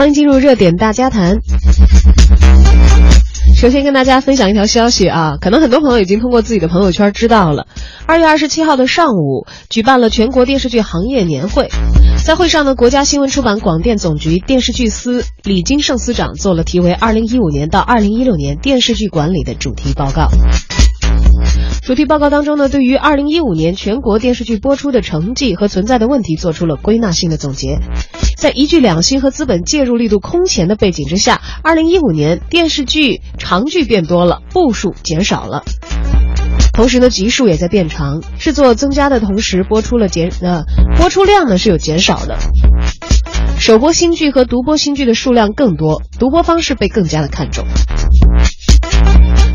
[0.00, 1.40] 欢迎进入热点大家谈。
[3.54, 7.66] 首先跟大家分享一条消息啊，可能很多朋友已经通过自己的朋友圈知道了。
[8.06, 11.68] 二月二十七号的上午，举办了全国电视剧行业年会，
[12.24, 20.22] 在会上呢，国家新闻出版广电总局电视剧司李金胜司长做了题为《二零一五年到二零一六年电视剧管理的主题报告》。
[21.82, 27.80] 主题报告当中呢，对于二零一五年全国电视剧播出的成绩和存在的问题做出了归纳性的总结。
[28.40, 35.62] 在一剧两星和资本介入力度空前的背景之下，二零一五年电视剧长剧变多了，部数减少了，
[36.72, 40.64] 同时呢集数也在变长，制作增加的同时播出了减呃
[40.96, 42.38] 播出量呢是有减少的，
[43.58, 47.66] 首播新剧和独播新剧的数量更多，独播方式被更加的看重。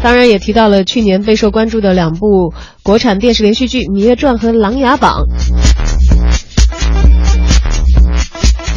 [0.04, 5.24] 当然也提到了去年备受关注的两部国产电视连续剧《芈月传》和《琅琊榜》，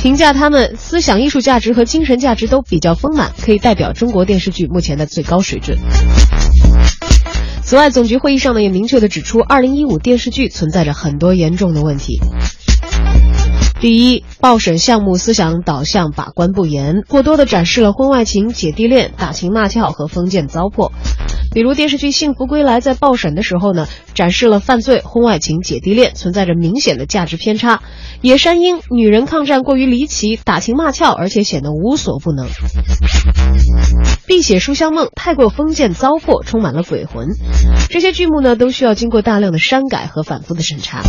[0.08, 5.76] 评价他们思想艺术价值和精神价值都比较丰满，可以代表中国电视剧目前的最高水准。
[7.62, 12.22] 此外，总局会议上呢也明确的指出，二零一五电视剧存在着很多严重的问题。
[13.80, 20.90] 第一，报审项目思想导向把关不严，过多的展示了婚外情、姐弟恋、打情骂俏和封建糟粕。
[21.54, 27.80] 比如电视剧《幸福归来》在报审的时候呢，展示了犯罪、婚外情、姐弟恋，存在着明显的价值偏差。
[28.20, 32.48] 野山鹰女人抗战过于离奇，打情骂俏，而且显得无所不能。
[34.26, 37.28] 碧血书香梦太过封建糟粕，充满了鬼魂。
[37.88, 41.02] 这些剧目呢，都需要经过大量的删改和反复的审查。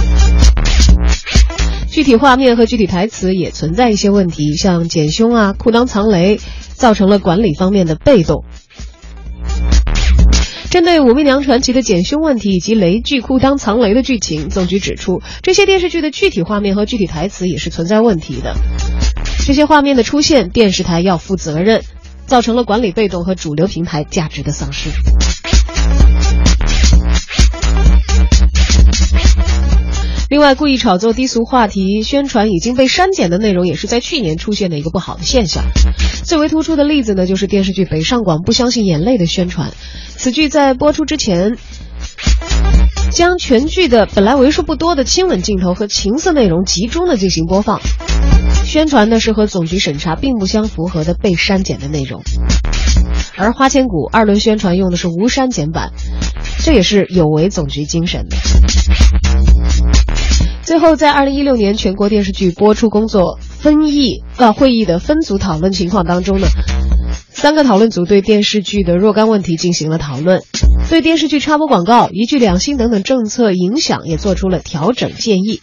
[1.99, 6.39] 具体画面和具体台词也存在一些问题，像减胸啊、裤裆藏雷，
[6.71, 8.45] 造成了管理方面的被动。
[10.71, 18.55] 针对《武媚娘传奇》的减胸问题以及雷剧裤裆藏雷的剧情，总局指出，这些电视剧的具体画面和具体台词也是存在问题的。
[19.45, 21.81] 这些画面的出现，电视台要负责任，
[22.25, 24.89] 造成了管理被动和主流平台价值的丧失。
[30.29, 35.63] 另外，故意炒作低俗话题、宣传已经被删减的内容，也是在去年出现的一个不好的现象。
[36.23, 39.71] 最为突出的例子呢，就是电视剧《北上广不相信眼泪》的宣传。
[40.07, 41.57] 此剧在播出之前，
[43.11, 47.81] 将全剧的本来为数不多的亲吻镜头和情色内容集中的进行播放，
[48.63, 52.21] 宣传呢是和总局审查并不相符合的被删减的内容。
[53.35, 55.91] 而《花千骨》二轮宣传用的是无删减版，
[56.63, 58.37] 这也是有违总局精神的。
[60.69, 66.45] 最后，在二零一六年全国电视剧播出工作分议呃会议的分组讨论情况当中呢，
[67.31, 70.43] 三个讨论组对电视剧的若干问题进行了讨论，
[70.87, 75.59] 对电视剧插播广告、一句两星等等政策影响也做出了调整建议。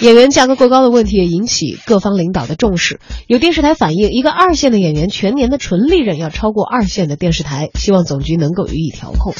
[0.00, 3.00] 演员价格过高的问题也引起各方领导的重视。
[3.26, 9.34] 有电视台反映，一个二线的演员全年的纯利润要超过二线的电视台，希望总局能够予以调控。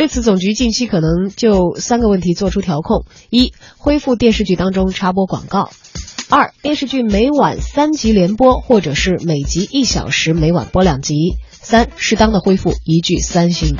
[0.00, 5.68] 对此，总局近期可能就三个问题做出调控：一、恢复电视剧当中插播广告；
[6.30, 13.76] 二、电视剧每晚三集连播，或者是每集一小时，每晚播两集；三、适当的恢复一剧三星。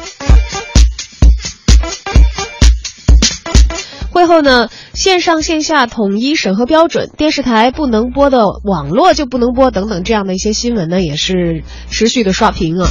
[4.11, 12.91] 会后呢，线上线下统一审核标准，电视台不能播的网络就不能播等等这样的一些新闻呢，也是持续的刷屏啊。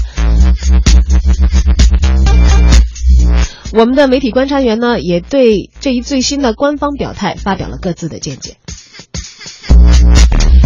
[3.72, 8.56] 我们的媒体观察员呢，也对这一最新的官方表态发表了各自的见解。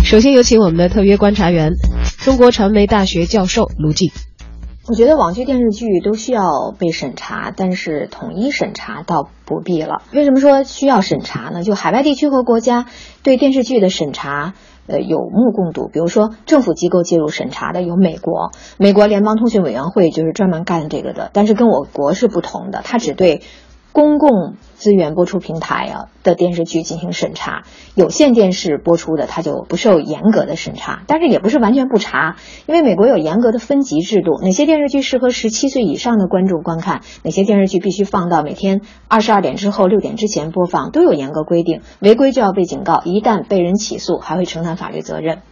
[0.05, 1.73] 首先有请我们的特约观察员，
[2.19, 4.11] 中国传媒大学教授卢静。
[4.87, 10.01] 我觉得网剧、电视剧都需要被审查，但是统一审查倒不必了。
[10.13, 11.63] 为什么说需要审查呢？
[11.63, 12.85] 就海外地区和国家
[13.21, 14.53] 对电视剧的审查。
[14.87, 15.87] 呃，有目共睹。
[15.87, 21.29] 比如说，政府机构介入审查的有美国，美国联邦通讯委员会就是专门干这个的。
[21.33, 23.41] 但是跟我国是不同的，它只对。
[23.93, 45.43] 公共资源播出平台啊的电视剧进行审查，有线电视播出的它就不受严格的审查，但是也不是完全不查，因为美国有严格的分级制度，哪些电视剧适合十七岁以上的观众观看，哪些电视剧必须放到每天二十二点之后六点之前播放，都有严格规定，违规就要被警告，一旦被人起诉还会承担法律责任。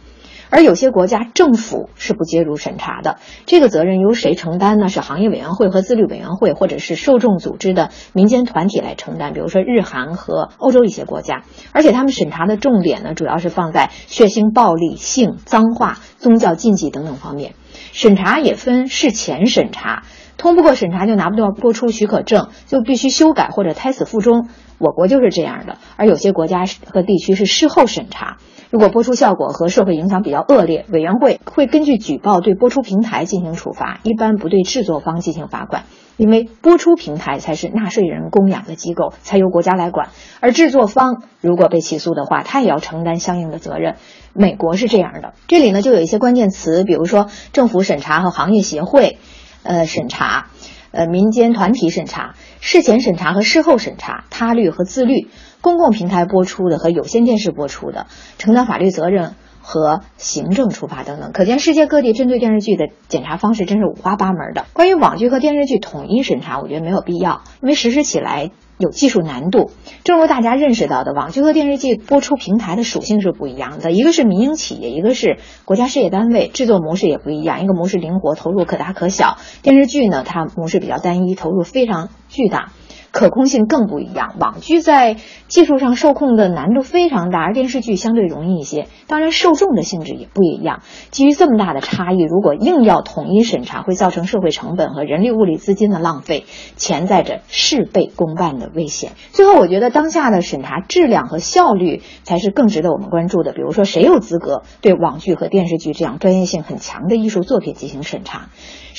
[0.52, 3.16] 而有些国家政府是不介入审查的，
[3.46, 4.90] 这个责任由谁承担呢？
[4.90, 9.32] 是行业委员会和自律委员会，或者是受众组织的民间团体来承担。
[9.32, 17.54] 比如说日韩和欧洲一些国家，而且他们审查的重点呢，主要是放在血腥、暴力、性、脏话、宗教禁忌等等方面。
[17.92, 20.02] 审查也分事前审查，
[20.36, 24.48] 通不过审查就拿不到播出许可证，就必须修改或者胎死腹中。
[24.82, 28.38] 我国就是这样的，而有些国家和地区是事后审查。
[28.68, 35.84] 如果播出效果和社会影响比较恶劣，委员会会根据举报对播出平台进行处罚，一般不对制作方进行罚款，
[36.16, 40.08] 因为播出平台才是纳税人供养的机构，才由国家来管。
[40.40, 43.96] 而制作方如果被起诉的话，他也要承担相应的责任。
[44.32, 49.18] 美国是这样的，这里呢就有一些关键词，比如说政府审查和行业协会，
[49.62, 50.46] 呃审查，
[50.92, 55.28] 呃民间团体审查，事前审查和事后审查，他律和自律。
[55.60, 61.30] 公共平台播出的和有线电视播出的，承担法律责任和行政处罚等等。
[61.32, 64.66] 可见世界各地针对电视剧的检查方式真是五花八门的。
[64.72, 68.50] 关于网剧和电视剧统一审查，我觉得没有必要，因为实施起来
[68.82, 69.70] 有技术难度。
[70.02, 77.62] 正如大家认识到的，网剧和电视剧播出平台的属性是不一样的，一个是民营企业，一个是国家事业单位，制作模式也不一样。
[77.62, 82.72] 一个模式灵活，投入可大可小；电视剧呢，它模式比较单一，投入非常巨大。
[83.12, 85.16] 可控性更不一样，网剧在
[85.46, 88.88] 技术上受控的难度非常大，而电视剧相对容易一些。
[89.06, 90.80] 当然，受众的性质也不一样。
[91.10, 99.12] 基于这么大的差异，如果硬要统一审查，会造成社会成本和人力物力资金的浪费，潜在着事倍功半的危险。
[99.32, 103.52] 最后，我觉得当下的审查质量和效率才是更值得我们关注的。
[103.52, 108.48] 比如说，谁有资格对网剧和电视剧这样专业性很强的艺术作品进行审查？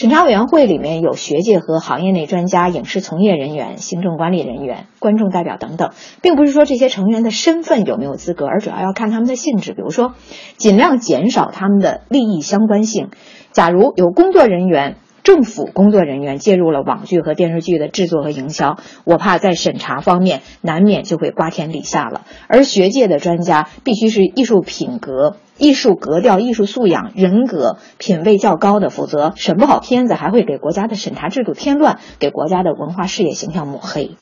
[0.04, 5.92] 审查委员会里面有学界和行业内专家、影视从业人员、行政管理人员、观众代表等等，
[6.22, 9.72] 并不是说这些成员的身份有没有资格，而主要要看他们的性质。
[9.72, 10.16] 比如说，
[10.58, 13.12] 尽量减少他们的利益相关性。
[13.54, 14.98] 假如有工作人员。
[15.24, 22.24] 政府工作人员介入了网剧和电视剧的制作和营销，我怕在审查方面难免就会瓜田李下了。
[22.48, 34.18] 而学界的专家必须是艺术品格、艺术格调、艺术素养、人格品位较高的，否则审不好片子，还会给国家的审查制度添乱，给国家的文化事业形象抹黑。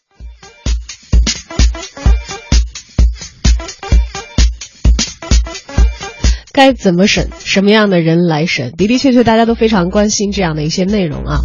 [6.62, 7.30] 该怎么审？
[7.40, 8.74] 什么样的人来审？
[8.78, 11.40] 的的确确，大家都非常关心这样的一些内容啊。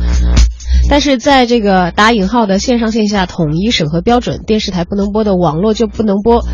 [0.90, 6.46] 但是在这个打引号的线上线下统一审核标准，电视台不能播的，网络就不能播，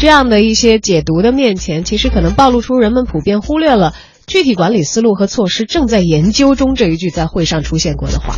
[0.00, 3.92] 这样的一些解读的面前，其实可能暴露出人们普遍忽略了
[4.26, 8.34] 具体管理思路和措施正在研究中这一句在会上出现过的话。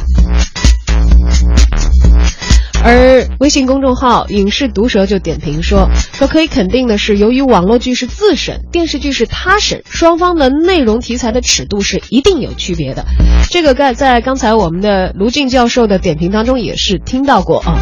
[2.85, 13.05] 而微信公众号“影视毒舌”就点评说：“说可以肯定的是，由于网络剧是自审，电视剧是他审，双方的内容题材的尺度是一定有区别的。
[13.51, 17.79] 这个在在刚才我们的卢俊教授的点评当中也是听到过啊。”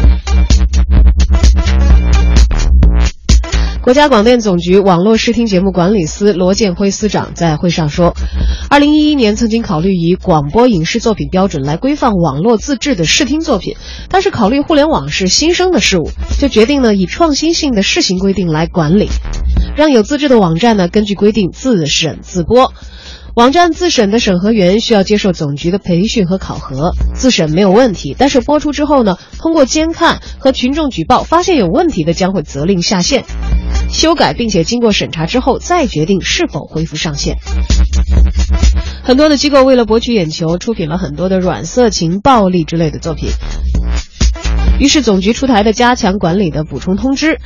[3.81, 8.13] 国家广电总局网络视听节目管理司罗建辉司长在会上说，
[8.69, 13.75] 二零一一年曾经考虑以广播影视作品标准来规范网络自制的视听作品，
[14.07, 19.09] 但是考虑互联网是新生的事物，就决定呢以创新性的试行规定来管理，
[19.75, 22.71] 让有资质的网站呢根据规定自审自播。
[23.33, 28.13] 网站自审的审核员需要接受总局的培训和考核，自审没有问题。
[28.17, 33.23] 但是播出之后呢，通过监看和群众举报，发现有问题的将会责令下线、
[33.89, 37.37] 修改，并且经过审查之后再决定是否恢复上线。
[39.03, 43.29] 很多的机构为了博取眼球，出品了很多的软色情、暴力之类的作品。
[44.77, 47.39] 于是总局出台的加强管理的补充通知。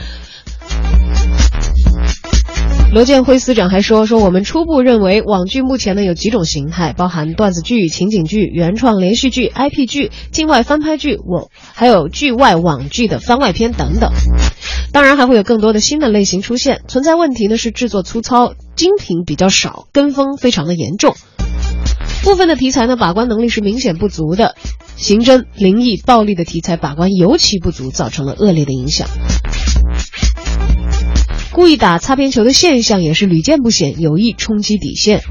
[2.96, 14.14] 罗建辉司长还说：“说我们初步认为，网剧目前呢有几种形态，包含段子剧、情景剧、原创连续剧、IP 剧、境外翻拍剧，我还有剧外网剧的番外篇等等。
[14.94, 16.84] 当然还会有更多的新的类型出现。
[16.88, 21.18] 存在问题呢是制作粗糙，精品比较少，跟风非常的严重。
[22.24, 24.56] 部分的题材呢把关能力是明显不足的，
[24.96, 29.10] 刑侦、灵异、暴力的题材把关尤其不足，造成了恶劣的影响。”
[31.56, 35.22] 故意打擦边球的现象也是屡见不鲜，有意冲击底线。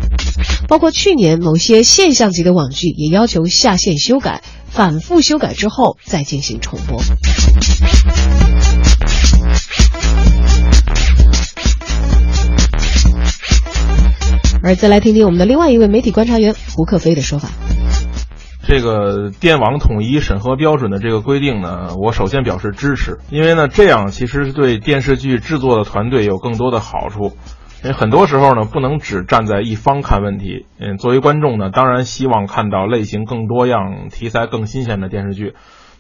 [0.67, 7.03] 包括去年某些现象级的网剧也要求下线修改，反复修改之后再进行重播。
[14.63, 17.51] 而再来听听我们的另外一位媒体观察员胡克飞的说法。
[18.67, 27.37] 这个电网统一审核标准的这个规定呢，我首先表示支持，因为呢，这样其实是对电视剧制作的团队有更多的好处。
[27.83, 30.65] 因为很多时候呢，不能只站在一方看问题。
[30.81, 35.53] 嗯，作为观众呢，当然希望看到类型更多样、题材更新鲜的电视剧。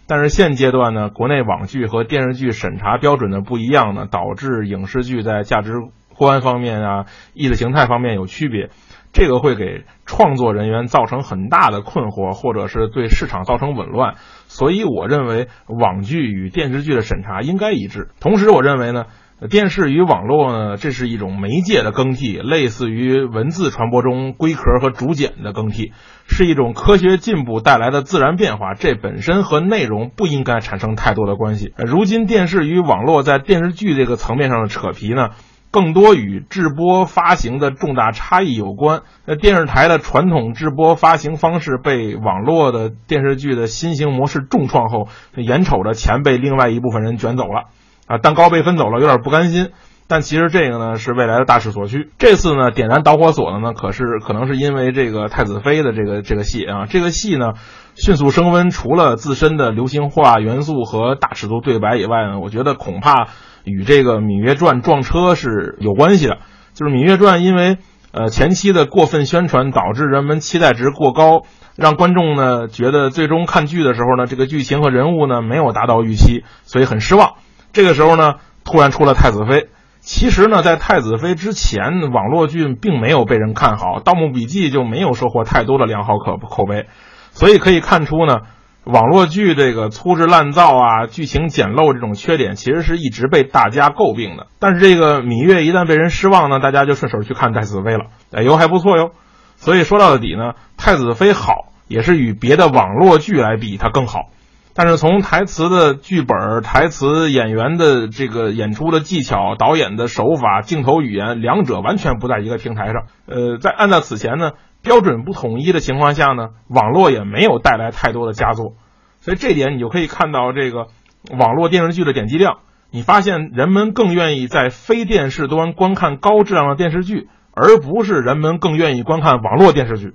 [0.07, 5.75] 但是现阶段呢，国内网剧和电视剧审查标准的不一样呢，导致影视剧在价值
[6.17, 7.05] 观方面啊、
[7.35, 8.71] 意识形态方面有区别。
[9.15, 14.17] 这个会给创作人员造成很大的困惑，或者是对市场造成紊乱。
[14.49, 18.11] 所以，我认为网剧与电视剧的审查应该一致。
[18.21, 19.07] 同时，我认为呢。
[19.51, 25.93] 电视与网络呢，这是一种媒介的更替，类似于文字传播中龟壳和竹简的更替，
[26.27, 28.73] 是一种科学进步带来的自然变化。
[28.75, 31.75] 这本身和内容不应该产生太多的关系。
[31.77, 35.31] 如今，电视与网络在电视剧这个层面上的扯皮呢，
[35.75, 39.03] 更多与制播发行的重大差异有关。
[39.27, 47.65] 那电视台的传统制播发行方式被网络的电视剧的新型模式重创后，眼瞅着钱被另外一部分人卷走了。
[48.07, 49.71] 啊，蛋糕被分走了，有点不甘心。
[50.07, 52.11] 但其实这个呢，是未来的大势所趋。
[52.19, 56.87] 这次呢，点燃导火索的呢，可是可能是因为这个太子妃的这个这个戏啊。
[56.87, 57.55] 这个戏呢，
[57.97, 63.29] 迅速升温，除了自身的流行化元素和大尺度对白以外呢，我觉得恐怕
[63.65, 66.39] 与这个《芈月传》撞车是有关系的。
[66.75, 67.79] 就是《芈月传》因为
[68.13, 71.43] 呃前期的过分宣传，导致人们期待值过高，
[71.77, 77.35] 让观众呢觉得最终看剧的时候呢，这个剧情和人物呢没有达到预期，所以很失望。
[77.73, 79.69] 这个时候呢，突然出了太子妃。
[80.01, 86.87] 其实呢，在太子妃之前，网络剧并没有被人看好，《盗墓笔记》就没有收获太多的良好口口碑。
[87.31, 88.41] 所以可以看出呢，
[88.85, 94.47] 网络剧这个粗制滥造啊、剧情简陋这种缺点，其实是一直被大家诟病的。
[94.59, 99.13] 但是这个芈月一旦被人失望呢，大家就顺手去看太子妃了，哎呦还不错哟。
[99.57, 104.31] 所以说到底呢，太子妃好，也是与别的网络剧来比，它更好。
[104.77, 113.07] 但是从台词的剧本、台词演员的这个演出的技巧、导演的手法、镜头语言，两者完全不在一个平台上。
[113.27, 114.51] 呃，在按照此前呢
[114.83, 118.75] 标准不统一的情况下呢，网络也没有带来太多的佳作，
[119.21, 120.89] 所以这点你就可以看到这个
[121.31, 122.59] 网络电视剧的点击量。
[122.91, 130.15] 你发现人们更愿意在非电视端观看高质量的电视剧，而不是人们更愿意观看网络电视剧。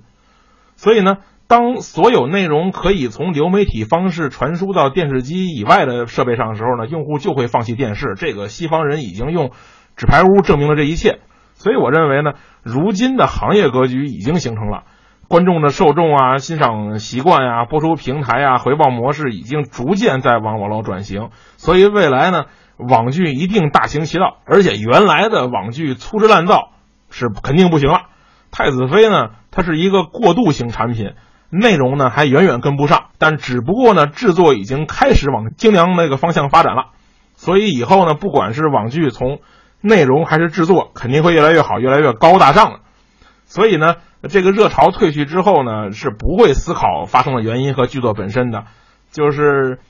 [0.76, 1.16] 所以呢。
[1.50, 8.14] 当所有内容可以从流媒体方式传输到电视机以外的设备上的时候呢，用户就会放弃电视。
[8.16, 9.50] 这个西方人已经用
[9.96, 11.18] 纸牌屋证明了这一切。
[11.54, 14.84] 所以我认为呢，如今的行业格局已经形成了，
[15.26, 21.30] 观众的受众啊、欣赏习惯呀、播出平台啊、回报模式已经逐渐在往网络转型。
[21.56, 22.44] 所以未来呢，
[22.76, 26.68] 网剧一定大行其道，而且原来的网剧粗制滥造
[27.10, 28.02] 是肯定不行了。
[28.52, 31.14] 太子妃呢，它是一个过渡型产品。
[31.50, 36.90] 内容呢还远远跟不上，但只不过呢制作已经开始往精良那个方向发展了，
[37.34, 39.40] 所以以后呢不管是网剧从
[39.80, 42.80] 内容还是制作，肯定会越来越好，越来越高大上了。
[43.44, 43.96] 所以呢
[44.28, 48.64] 这个热潮退去之后呢是不会思考发生的原因和剧作本身的，
[49.10, 49.80] 就是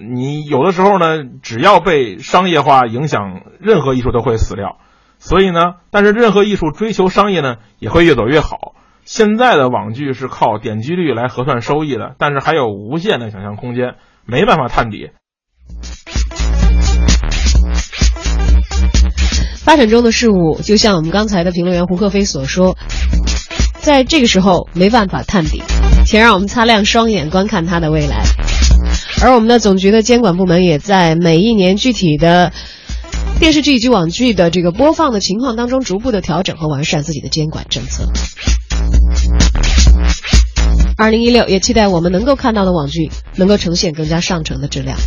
[0.00, 4.78] 你有的时候呢只要被商业化影响，任何艺术都会死掉。
[5.20, 8.74] 所以呢，但是任何艺术追求商业呢也会越走越好。
[9.10, 13.94] 现在的网剧是靠点击率来核算收益的，但是还有无限的想象空间，
[14.26, 15.08] 没办法探底。
[19.64, 22.76] 发展中的事物，就像我们刚才的评论员胡克飞所说，
[23.80, 25.62] 在这个时候没办法探底，
[26.04, 28.22] 请让我们擦亮双眼观看它的未来。
[29.22, 32.52] 而我们的总局的监管部门也在每一年具体的
[33.40, 38.04] 电视剧以及网剧的这个播放的情况当中，逐步的调整和完善自己的监管政策。
[40.98, 44.98] 二零一六也期待我们能够看到的网剧能够呈现更加上乘的质量。